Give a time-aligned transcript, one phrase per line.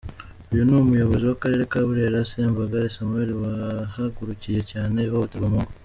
[0.51, 5.71] Uyu ni Umuyobozi w’akarere ka Burera; Sembagare Samuel wahagurukiye cyane ihohoterwa mu ngo.